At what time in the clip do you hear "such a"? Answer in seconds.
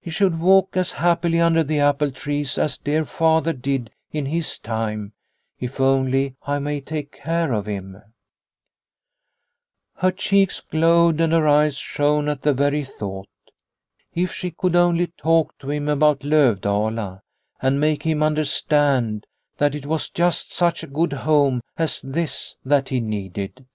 20.52-20.86